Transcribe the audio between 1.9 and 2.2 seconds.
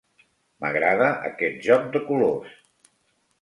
de